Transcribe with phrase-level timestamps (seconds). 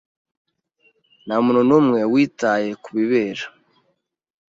[1.25, 3.43] Ntamuntu numwe witaye kubibera.